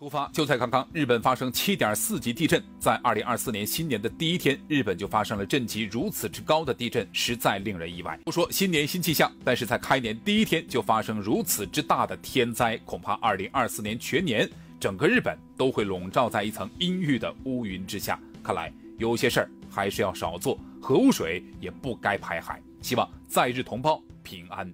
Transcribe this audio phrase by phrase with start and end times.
[0.00, 8.18] 突发就在刚刚，日本发生七点四级地震，在二零二四年新年的第一天，日本就发生了震级如此之高的地震，实在令人意外。
[8.24, 14.48] 不说新年新气象，但是在开年第一天就发生如此之大的天灾，恐怕二零二四年全年
[14.80, 18.18] 整个日本都会笼罩在一层阴郁的乌云之下。
[18.42, 22.58] 看来有些事儿还是要少做，核污水也不该排海。
[22.80, 24.72] 希望在日同胞平安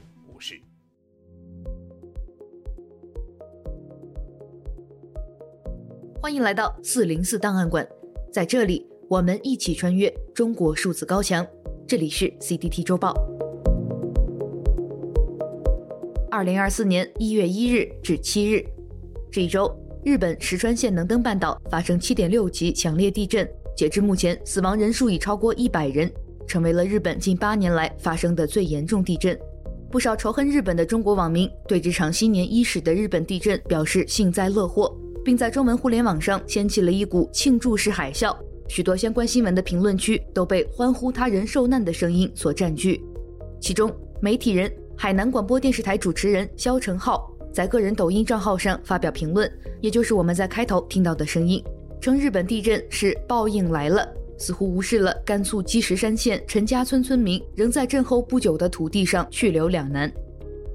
[6.20, 7.86] 欢迎来到四零四档案馆，
[8.32, 11.46] 在这里我们一起穿越中国数字高墙。
[11.86, 13.14] 这里是 CDT 周报。
[16.30, 18.64] 二零二四年一月一日至七日，
[19.30, 19.70] 这一周，
[20.04, 26.10] 日本石川县能登半岛发生七点六级强烈地震，截至目前，死亡人数已超过一百人，
[26.46, 29.38] 成为了日本近八年来发生的最严重地震。
[29.90, 34.92] 不少仇恨日本的中国网民对这场新年伊始的日本地震表示幸灾乐祸。
[35.26, 38.32] 并在中文互联网上掀起了一股庆祝式海啸，
[38.68, 43.02] 许多相关新闻的评论区都被欢呼他人受难的声音所占据。
[43.60, 51.60] 其中，媒体人海南广播电视台主持人肖成浩在个人抖音账号上发表评论，也就是我们在开头听到的声音，
[52.00, 60.08] 称日本地震是报应来了，似乎无视了甘肃积石山县陈家村村民仍在震后不久的土地上去留两难。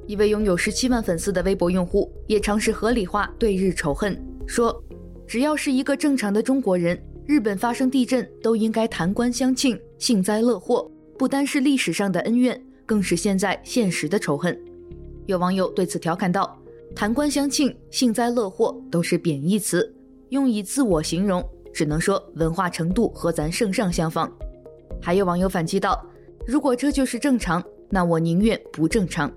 [0.08, 4.22] 一位拥有十七万粉丝的微博用户也尝试合理化对日仇恨。
[4.48, 4.84] 说，
[5.28, 10.90] 只要是一个正常的中国人，日本发生地震都应该弹冠相庆、幸灾乐祸。
[11.18, 14.60] 不单是历史上的恩怨，更是现在现实的仇恨。
[15.28, 16.60] 有网友对此调侃道
[16.96, 19.94] ：“弹冠相庆、幸灾乐祸都是贬义词，
[20.30, 24.32] 用以自我形容，只能说文化程度和咱圣上相仿。”
[25.00, 26.04] 还有网友反击道
[26.48, 29.32] ：“如果这就是正常，那我宁愿不正常。”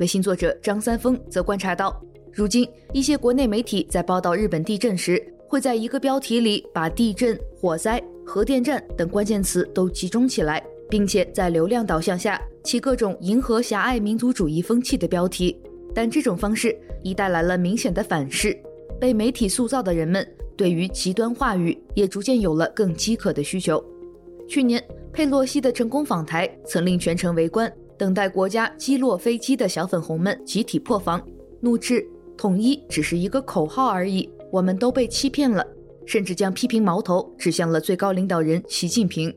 [0.00, 2.02] 微信作者张三丰则观察到。
[2.32, 15.60] 如今，一些国内媒体在报道日本地震时，会在一个标题里把地震、火灾、核电站等关键词都集中起来，并且在流量导向下起各种迎合狭隘民族主义风气的标题。
[15.92, 18.56] 但这种方式已带来了明显的反噬，
[19.00, 20.24] 被媒体塑造的人们
[20.56, 23.84] 对于极端话语也逐渐有了更饥渴的需求。
[24.48, 24.82] 去年，
[25.12, 31.20] 佩洛西的成功访台曾令全城围观、等待国家击落飞机的小粉红们集体破防，
[31.60, 32.06] 怒斥。
[32.40, 35.62] 统一只是一个口号而已，我们都被欺骗了，
[36.06, 39.30] 甚至将批评矛头指向了最高领导人习近平。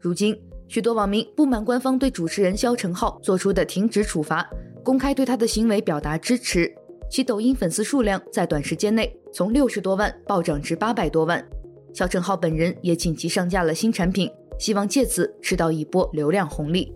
[0.00, 0.36] 如今，
[0.66, 4.44] 许多网民不满官方对主持人肖成浩做出的停职处罚，
[4.82, 6.68] 公开对他的行为表达支持。
[7.08, 11.46] 其抖音粉丝数量在短时间内从六十多万暴涨至八百多万。
[11.94, 14.28] 肖成浩本人也紧急上架了新产品，
[14.58, 16.92] 希望借此吃到一波流量红利，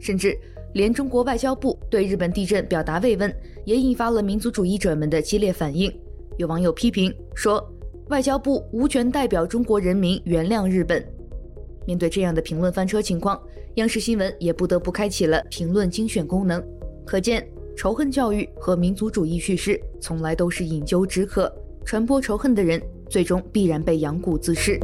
[0.00, 0.34] 甚至。
[0.72, 3.34] 连中国外交部对日本地震表达慰问，
[3.64, 5.92] 也引发了民族主义者们的激烈反应。
[6.38, 7.62] 有网友批评说，
[8.08, 11.04] 外交部无权代表中国人民原谅日本。
[11.86, 13.40] 面对这样的评论翻车情况，
[13.74, 16.62] 央视新闻也不得不开启了评论精选功能。
[17.04, 17.46] 可见，
[17.76, 21.52] 仇恨教育和民族主义叙事从来都是饮鸩止渴，
[21.84, 24.78] 传播仇恨的人最终必然被养牯自噬。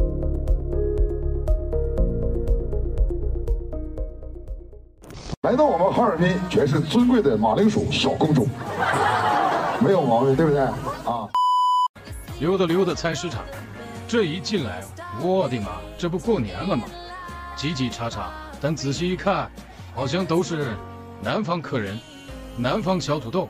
[5.42, 8.48] 来到我们哈尔滨，全是尊贵的马铃薯小公主，
[9.80, 11.28] 没有毛病，对不对啊？
[12.40, 13.44] 溜达溜达菜市场，
[14.08, 14.82] 这一进来，
[15.22, 16.84] 我的妈，这不过年了吗？
[17.56, 18.26] 叽叽喳喳，
[18.60, 19.48] 但仔细一看，
[19.94, 20.74] 好像都是
[21.22, 21.96] 南方客人，
[22.56, 23.48] 南方小土豆。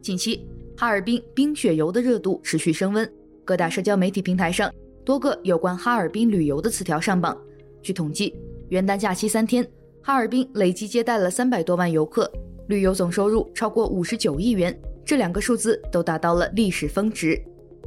[0.00, 0.46] 近期，
[0.78, 3.12] 哈尔滨冰雪游的热度持续升温，
[3.44, 4.72] 各大社交媒体平台上，
[5.04, 7.36] 多个有关哈尔滨旅游的词条上榜。
[7.82, 8.32] 据统计。
[8.70, 9.66] 元旦假期三天，
[10.00, 12.30] 哈尔滨累计接待了三百多万游客，
[12.68, 17.40] 旅游总收入超过五十九亿元，这两个数字都达到了历史峰值。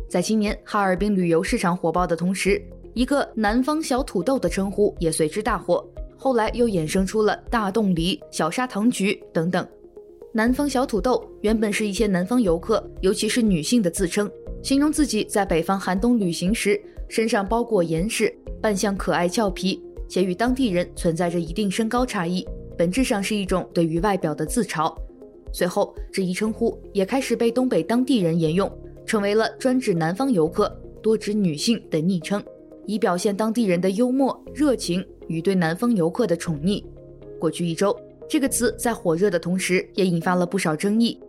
[0.08, 2.62] 在今年哈尔滨旅游市场火爆的同时，
[2.94, 5.86] 一个“南方小土豆”的称呼也随之大火，
[6.16, 9.68] 后来又衍生出了“大冻梨”“小砂糖橘”等等。
[10.32, 14.30] “南方小土豆”原本是一些南方游客，尤其是女性的自称，
[14.62, 16.80] 形容自己在北方寒冬旅行时，
[17.10, 18.32] 身上包裹严实，
[18.62, 19.84] 扮相可爱俏皮。
[20.08, 24.96] 且与当地人存在着一定身高差异，本质上是一种对于外表的自嘲。
[25.52, 28.72] 随后，这一称呼也开始被东北当地人沿用，
[29.06, 30.70] 成为了专指南方游客、
[31.02, 32.44] 多指女性的昵称，
[32.86, 36.84] 以表现当地人的幽默、热情与对南方游客的宠溺。
[37.40, 37.98] 过去一周，
[38.30, 41.20] 这个词在火热的同时，也引发了不少争议。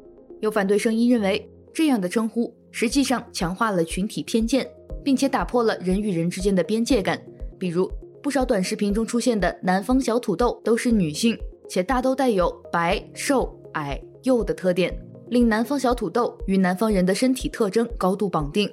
[0.40, 4.68] 有反对声音认为，这样的称呼实际上强化了群体偏见，
[5.04, 7.20] 并且打破了人与人之间的边界感，
[7.58, 7.90] 比如。
[8.22, 11.38] 不少短视频中出现的南方小土豆都是女性，
[11.68, 14.96] 且大都带有白、瘦、矮、幼的特点。
[15.28, 18.70] 令南方小土豆与南方人的身体特征高度绑定。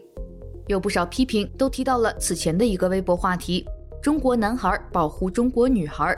[0.67, 3.65] 有不少批评都提到了此前的一个微博话题：
[4.01, 6.17] 中国男孩保护中国女孩。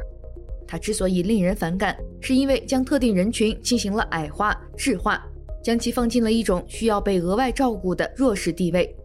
[0.68, 5.21] 它之所以令人反感，是因为将特定人群进行了矮化、质化，
[5.63, 8.95] 将其放进了一种需要被额外照顾的弱势地位。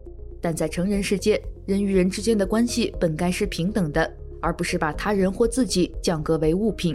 [0.42, 6.94] 但在成人世界，人与人之间的关系本该是平等的，而不是把他人或自己降格为物品。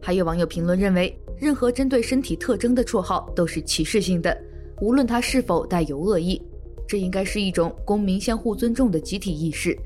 [0.00, 4.38] 还有网友评论认为，任何针对身体特征的绰号都是歧视性的，
[4.82, 6.40] 无论它是否带有恶意。
[6.86, 9.76] 这应该是一种公民相互尊重的集体意识。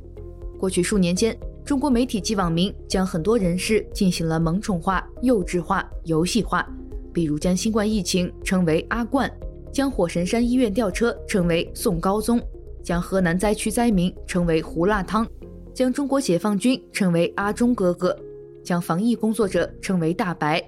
[0.59, 1.35] 过去数年间，
[1.65, 6.69] 中国媒体及网民将很多人士进行了萌宠化、幼稚化、游戏化，
[7.15, 9.31] 比如将新冠疫情称为“阿冠”，
[9.73, 12.39] 将火神山医院吊车称为“宋高宗”。
[12.83, 15.27] 将河南灾区灾民称为“胡辣汤”，
[15.75, 18.17] 将中国解放军称为“阿忠哥哥”，
[18.65, 20.63] 将防疫工作者称为“大白”。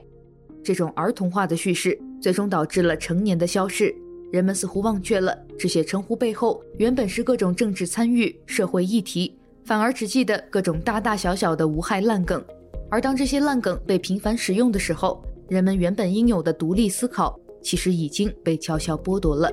[0.62, 3.94] 这种儿童化的叙事，最终导致了成年的消逝。
[4.30, 12.42] 人们似乎忘却了这些称呼背后原本是各种政治参与、社会议题，反而只记得各种大大小小的无害烂梗。
[12.90, 19.52] 而当这些烂梗被频繁使用的时候，人们原本应有的独立思考，其实已经被悄悄剥夺了。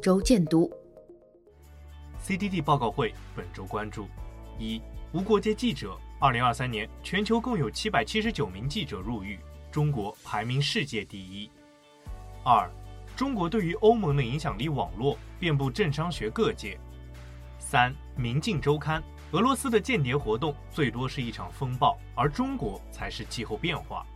[0.00, 0.70] 周建读
[2.24, 4.06] ，CDD 报告会本周关注：
[4.58, 4.80] 一、
[5.12, 5.94] 无国界记者。
[6.18, 9.38] 二零二三年，全球共有七百七十九名记者入狱，
[9.70, 11.50] 中国排名世界第一。
[12.42, 12.70] 二、
[13.14, 16.78] 中国对于欧盟的影响力网络遍布政商学各界。
[17.58, 24.06] 三、明镜周刊，俄罗斯的间谍活动最多是一场风暴，而中国才是气候变化。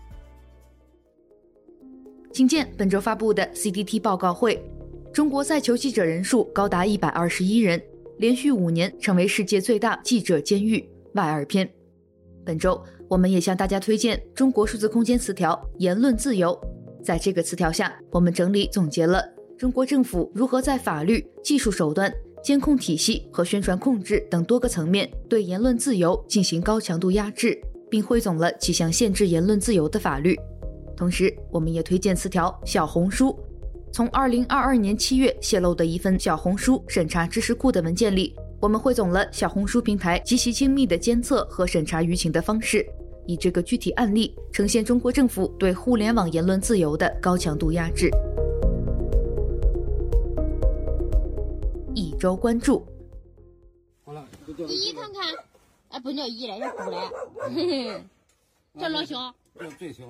[2.32, 4.62] 请见本周发布的 CDT 报告会。
[5.14, 7.80] 中国在囚记者人数高达一百二十一人，
[8.18, 10.84] 连续五年成为世界最大记者监狱。
[11.12, 11.72] 外二篇，
[12.44, 16.60] 本周我们也向大家推荐中国数字空间词条“言论自由”。
[17.00, 19.24] 在这个词条下，我们整理总结了
[19.56, 22.12] 中国政府如何在法律、技术手段、
[22.42, 27.56] 监控体系和宣传控制等多个层面对言论自由进行高强度压制，
[27.88, 30.36] 并汇总了几项限制言论自由的法律。
[30.96, 33.38] 同时，我们也推荐词条“小红书”。
[33.94, 42.84] 从二零二二年七月泄露的一份小红书审查知识库的文件里，我们汇总了小红书平台极其精密的监测和审查舆情的方式，
[43.24, 48.10] 以这个具体案例呈现中国政府对互联网言论自由的高强度压制。
[51.94, 52.84] 一周关注。
[54.04, 55.32] 好了，一看看，
[55.90, 57.10] 哎，不叫一了，叫姑了。
[57.54, 58.04] 嘿 嘿，
[58.76, 59.32] 叫老小。
[59.56, 60.02] 这最小，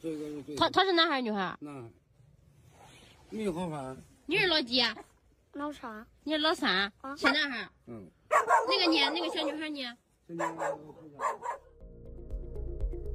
[0.00, 0.56] 这个是最。
[0.56, 1.58] 他他是男孩儿女孩儿？
[1.60, 1.90] 男孩。
[3.32, 3.96] 没有好法。
[4.26, 4.82] 你是老几？
[5.54, 6.06] 老三。
[6.22, 6.92] 你是老三？
[7.00, 7.16] 啊。
[7.16, 7.66] 小男孩。
[7.86, 8.06] 嗯。
[8.68, 9.10] 那个呢？
[9.14, 9.80] 那个小女孩呢？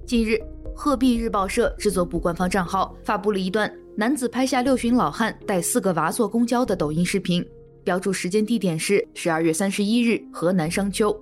[0.08, 0.40] 近日，
[0.76, 7.48] 鹤壁日报社制作部官方账号发布了一段男子拍下六旬老汉带四个娃坐公交的抖音视频，
[7.84, 11.16] 标注时间地点是十二月三十一日河南商丘。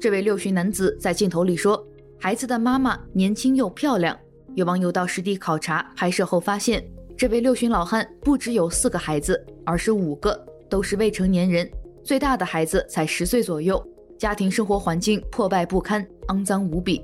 [0.00, 1.86] 这位六旬男子在镜头里说
[2.18, 4.18] ：“孩子的妈妈年轻又漂亮。”
[4.56, 6.82] 有网友到实地考察拍摄后发现。
[7.16, 11.68] 这位六旬老汉不只有四个孩子，而是五个，都是未成年人。
[12.02, 13.82] 最大的孩子才十岁左右，
[14.18, 17.00] 家庭生活环境破败不堪，肮脏无比。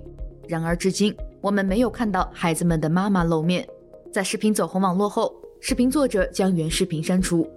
[0.48, 3.66] 然而至今，我们没有看到孩子们的妈妈露面。
[4.12, 7.48] 在视频走红网络后，视频作者将原视频删除。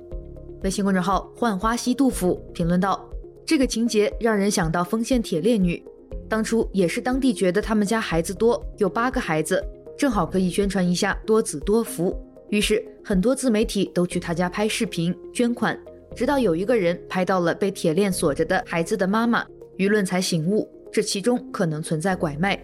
[0.62, 3.04] 微信公众号“浣花溪杜甫”评论道
[3.44, 5.84] ：“这个情节让人想到丰县铁链女，
[6.30, 9.62] 当初也是当地觉得他们家孩子多，有八个孩子，
[9.98, 12.16] 正好可以宣传一下多子多福。”
[12.54, 15.76] 于是，很多自媒体都去他家拍视频、捐款，
[16.16, 19.44] 直到有一个人拍到了被铁链锁着的孩子的妈妈，
[19.80, 22.64] 舆论才醒悟，这其中可能存在拐卖。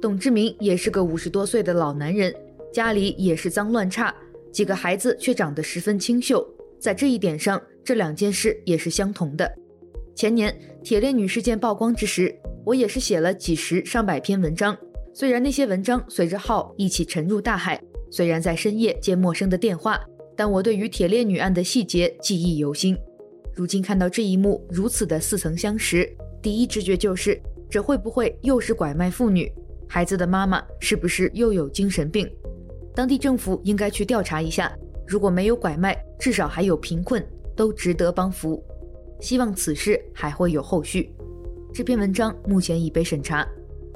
[0.00, 2.32] 董志明也是个五十多岁的老男人，
[2.72, 4.14] 家里也是脏乱差，
[4.52, 6.48] 几个孩子却长得十分清秀。
[6.78, 9.52] 在这一点上，这两件事也是相同的。
[10.14, 12.32] 前年铁链女事件曝光之时，
[12.64, 14.78] 我也是写了几十上百篇文章，
[15.12, 17.82] 虽然那些文章随着号一起沉入大海。
[18.10, 20.00] 虽然在深夜接陌生的电话，
[20.36, 22.96] 但我对于铁链女案的细节记忆犹新。
[23.54, 26.08] 如今看到这一幕如此的似曾相识，
[26.42, 29.50] 第一直觉就是这会不会又是拐卖妇女？
[29.88, 32.30] 孩子的妈妈是不是又有精神病？
[32.94, 34.72] 当地政府应该去调查一下。
[35.06, 38.62] 如果没有拐卖，至少还有贫困，都值得帮扶。
[39.20, 41.12] 希望此事还会有后续。
[41.72, 43.46] 这篇文章目前已被审查，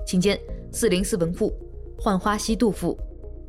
[0.07, 0.39] 请见
[0.73, 1.53] 四零四文库
[1.99, 2.97] 浣花溪杜甫。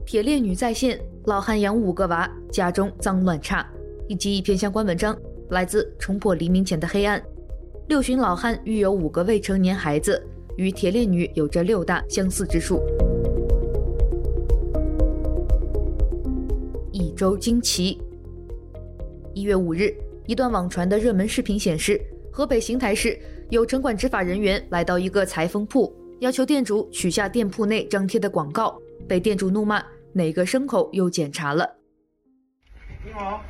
[0.06, 3.66] 铁链女在线老汉养五个娃家中脏乱差
[4.08, 5.18] 以及一篇相关文章
[5.50, 7.22] 来自冲破黎明前的黑暗。
[7.88, 10.22] 六旬老汉育有五个未成年孩子
[10.58, 12.82] 与铁链女有着六大相似之处。
[16.92, 18.00] 一周惊奇。
[19.34, 19.94] 一月五日
[20.26, 23.18] 一段网传的热门视频显示河北邢台市
[23.50, 28.80] 有城管执法人员来到一个裁缝铺要求店主取下店铺内张贴的广告。
[29.12, 31.70] 被店主怒骂哪个牲口又检查了。
[33.04, 33.44] 你好，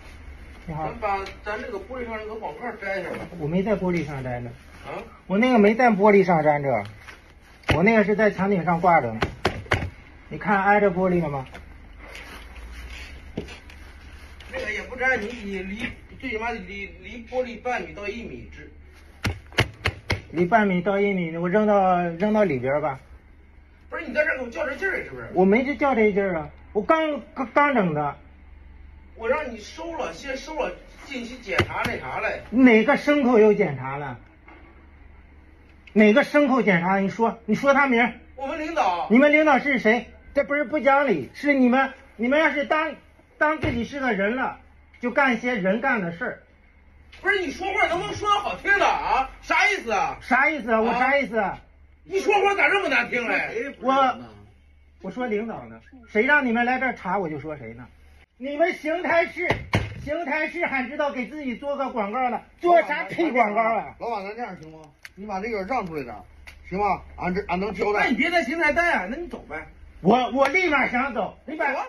[0.65, 3.17] 你好，咱把咱这个玻璃上这个广告摘下来。
[3.37, 4.49] 我没在玻璃上摘呢。
[4.87, 4.97] 啊？
[5.27, 6.83] 我那个没在玻璃上粘着，
[7.75, 9.19] 我那个是在墙顶上挂着呢。
[10.29, 11.45] 你看挨着玻璃了吗？
[14.51, 15.83] 那个也不粘，你你离
[16.19, 18.67] 最起码离离玻璃半米到一米之。
[20.31, 22.99] 离半米到一米，我扔到扔到里边吧。
[23.91, 25.29] 不是你在这给我较这劲儿是不是？
[25.33, 28.15] 我没这较这劲儿啊，我刚刚刚整的。
[29.15, 30.71] 我让你收了，先收了，
[31.05, 32.39] 进去检查那啥来。
[32.49, 34.17] 哪个牲口又检查了？
[35.91, 36.99] 哪个牲口检查？
[36.99, 38.13] 你说，你说他名。
[38.37, 39.07] 我们领导。
[39.11, 40.07] 你们领导是谁？
[40.33, 42.95] 这不是不讲理，是你们，你们要是当
[43.37, 44.57] 当自己是个人了，
[45.01, 46.43] 就干一些人干的事儿。
[47.19, 49.29] 不是你说话能不能说点好听的啊？
[49.41, 50.17] 啥意思啊？
[50.21, 50.79] 啥意思啊？
[50.79, 51.59] 我啥意思啊？
[52.03, 53.75] 你说话咋这么难听嘞？
[53.79, 54.19] 我
[55.01, 57.87] 我说领导呢，谁让你们来这儿查，我就说谁呢。
[58.37, 59.47] 你们邢台市，
[60.03, 62.41] 邢台市还知道给自己做个广告呢？
[62.59, 63.95] 做啥屁广告啊？
[63.99, 64.79] 老板，咱这样行吗？
[65.15, 66.15] 你把这个让出来点，
[66.69, 67.01] 行吗？
[67.17, 68.05] 俺这俺能交代。
[68.05, 69.67] 那你别在邢台待啊，那你走呗。
[70.01, 71.79] 我我立马想走，你把我。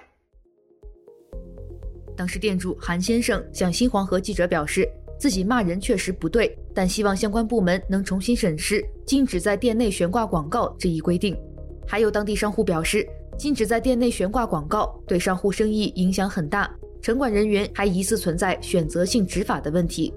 [2.15, 4.87] 当时店主韩先生向新黄河记者表示，
[5.23, 11.39] 自己骂人确实不对，但希望相关部门能重新审视禁止在店内悬挂广告这一规定。
[11.87, 13.07] 还有当地商户表示，
[13.39, 16.69] 禁止在店内悬挂广告对商户生意影响很大，
[17.01, 20.13] 城管人员还疑似存在选择性执法的问题。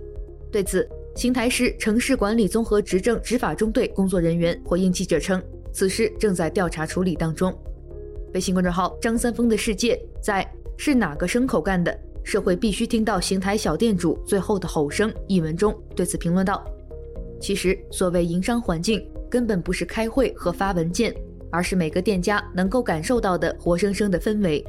[0.51, 5.39] 对此，邢台市城市管理综合执政执法中队工作人员回应记者称，
[5.71, 7.55] 此事正在调查处理当中。
[8.33, 10.43] 微信公众号“张三丰的世界”在
[10.77, 11.95] “是哪个牲口干的？
[12.25, 16.65] 社会必须听到邢台小店主最后的吼声”一文中对此评论道
[17.39, 21.15] ：“其实，所谓营商环境，根本不是开会和发文件，
[21.51, 24.65] 而是每个店家能够感受到的活生生的氛围。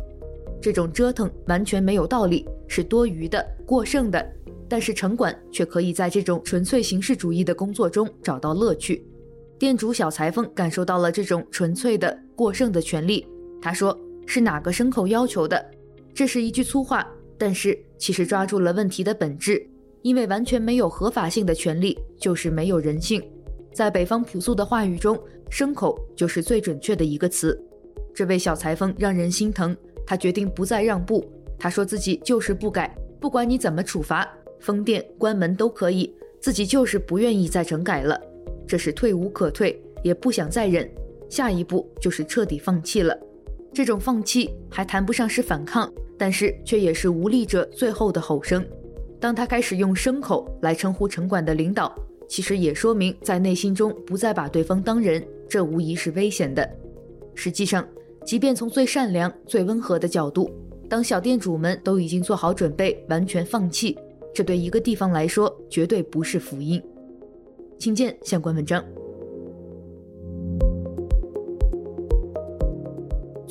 [0.60, 4.24] 这种折腾完全没有道理，是多余的、过剩的。
[4.68, 9.06] 但是城管却可以在这种纯粹形式主义的工作中找到乐趣。
[9.58, 13.26] 店主小裁缝感受到了这种纯粹的、过剩的权利。”
[13.62, 15.64] 他说：“是哪个牲口要求的？”
[16.12, 17.06] 这是一句粗话，
[17.38, 19.66] 但是其实抓住了问题的本质。
[20.02, 23.20] 因为完全没有合法性的权利，就是没有人性。
[23.72, 25.18] 在北方朴素的话语中
[25.50, 27.60] ，“牲口”就是最准确的一个词。
[28.14, 29.76] 这位小裁缝让人心疼，
[30.06, 31.28] 他决定不再让步。
[31.58, 38.16] 他说自己就是不改，不管你怎么处罚，封店、关门都可以，自己就是不愿意再整改了。
[38.64, 40.88] 这是退无可退，也不想再忍。
[41.28, 43.18] 下一步就是彻底放弃了。
[43.76, 48.66] 这种放弃还谈不上是反抗，但是却也是无力者最后的吼声。
[49.20, 51.94] 当他开始用“牲口”来称呼城管的领导，
[52.26, 56.66] 其实也说明在内心中不再把对方当人，这无疑是危险的。
[57.34, 57.86] 实际上，
[58.24, 60.50] 即便从最善良、最温和的角度，
[60.88, 63.94] 当小店主们都已经做好准备完全放弃，
[64.34, 66.82] 这对一个地方来说绝对不是福音。
[67.78, 68.82] 请见相关文章。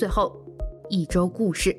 [0.05, 0.39] 最后，
[0.87, 1.75] 一周故事。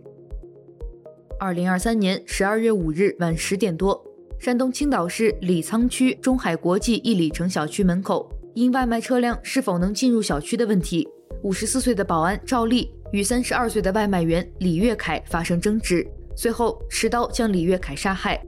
[1.39, 4.05] 二零二三年十二月五日晚十点多，
[4.37, 11.09] 山东青岛市李沧区中海国际一里城小区门口，因外卖车辆是否能进入小区的问题，
[11.45, 16.05] 五十四岁的保安赵丽与三十二岁的外卖员李月凯发生争执，
[16.35, 18.45] 随后持刀将李月凯杀害。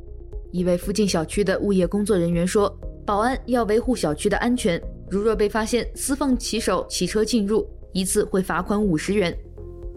[0.51, 2.69] 一位附近小区的物业工作人员说
[3.07, 9.33] ：“保安要维护小区的安全，如若被发现私放骑手骑车进入，一次会罚款五十元。”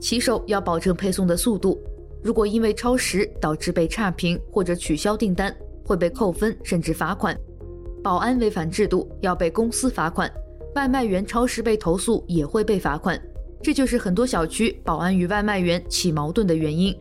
[0.02, 1.80] 骑手要保证配送的速度，
[2.24, 5.56] 如果因为超时导致被差评或者取消订单，
[5.86, 7.38] 会被扣分甚至罚款。
[8.04, 10.30] 保安违反制度要被公司罚款，
[10.74, 13.22] 外卖员超时被投诉也会被罚款。
[13.62, 16.94] 这就是很多小区保安与外卖员起矛盾的原因。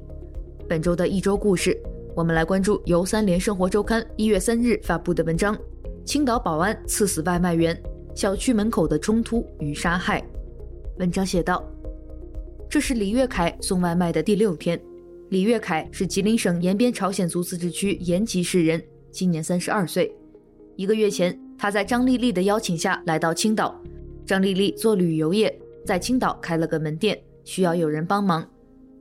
[0.68, 1.74] 本周的一周故事，
[2.14, 5.56] 我们来关注由三联生活周刊一月三日发布的文章：
[6.04, 7.74] 青岛保安刺死外卖员，
[8.14, 10.22] 小区门口的冲突与杀害。
[10.98, 11.64] 文章写道。
[12.70, 14.80] 这是李月凯送外卖的第六天。
[15.30, 20.14] 李月凯是吉林省延边朝鲜族自治区延吉市人，今年三十二岁。
[20.76, 23.82] 一个月前，他在张丽丽的邀请下来到青岛。
[24.24, 25.52] 张丽丽做旅游业，
[25.84, 28.48] 在青岛开了个门店，需要有人帮忙。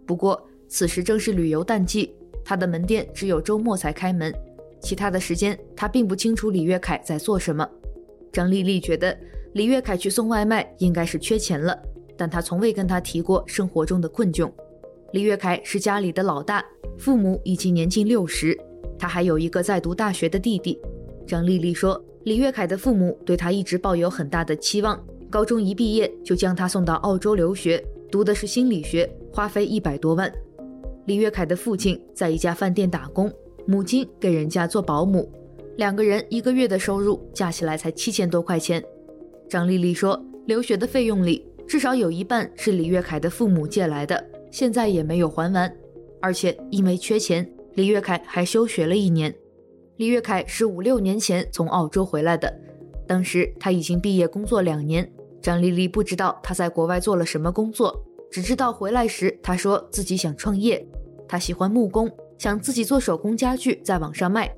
[0.03, 2.11] 不过此时正是旅游淡季，
[2.43, 4.33] 他的门店只有周末才开门，
[4.81, 7.69] 其他的时间他并不清楚李月凯在做什么。
[8.33, 9.15] 张丽丽觉得
[9.53, 11.79] 李月凯去送外卖应该是缺钱了。
[12.19, 14.51] 但他从未跟他提过生活中的困窘。
[15.13, 16.63] 李月凯是家里的老大，
[16.97, 18.59] 父母已经年近六十，
[18.97, 20.77] 他还有一个在读大学的弟弟。
[21.25, 30.29] 张丽丽说，李月凯的父母对他一直抱有很大的期望，高中一毕业就将他送到澳洲留学，读的是心理学，花费一百多万。
[31.05, 33.31] 李月凯的父亲在一家饭店打工，
[33.65, 35.31] 母亲给人家做保姆，
[35.77, 38.83] 两个人一个月的收入加起来才七千多块钱。
[39.49, 44.25] 张丽丽说，留学的费用里至少有一半是李月凯的父母借来的。
[44.49, 45.71] 现在也没有还完，
[46.19, 49.31] 而且因为缺钱，李月凯还休学了一年。
[49.97, 52.51] 李月凯是五六年前从澳洲回来的，
[53.07, 55.07] 当时他已经毕业工作两年。
[55.43, 60.83] 张丽丽不知道他在国外做了什么工作，只知道回来时他说自己想创业，
[61.27, 62.09] 他喜欢木工，
[62.39, 64.51] 想自己做手工家具在网上卖。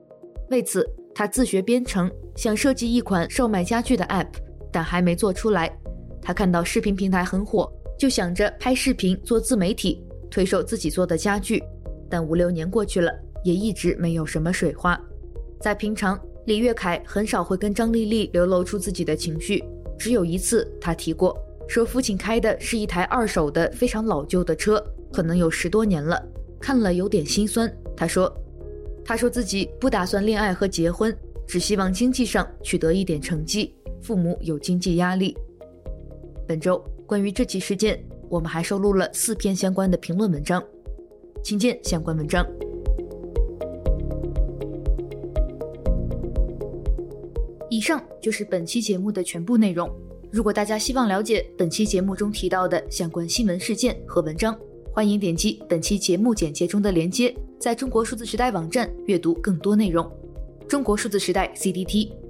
[0.50, 4.30] 为此，他自学编程，想设计一款售卖家具的 App，
[4.72, 5.78] 但还没做出来。
[6.22, 7.72] 他看到视频平台很火。
[7.98, 11.62] 就想着拍视频做自媒体，推售自己做的家具，
[12.10, 13.14] 但五六年过去了，
[13.44, 15.00] 也一直没有什么水花。
[15.60, 19.64] 在平常，李月凯很少会跟张丽丽流露出自己的情绪，
[20.00, 21.38] 只有一次他提过，
[21.68, 26.20] 说父亲开的是一台二手的非常老旧的车，可能有十多年了，
[26.60, 27.72] 看了有点心酸。
[27.96, 28.36] 他说，
[29.06, 35.38] 他说自己不打算恋爱和结婚，只希望经济上取得一点成绩，父母有经济压力。
[36.52, 36.84] 本周。
[37.08, 40.62] 关于这起事件，我们还收录了四篇相关的评论文章，
[41.42, 42.46] 请见相关文章。
[47.70, 49.90] 以上就是本期节目的全部内容。
[50.30, 54.54] 如果大家希望了解本期节目中提到的相关新闻事件和文章，
[54.92, 60.06] 欢迎点击本期节目简介中的链接，在中国数字时代网站阅读更多内容。
[60.68, 62.12] 中国数字时代 （CDT）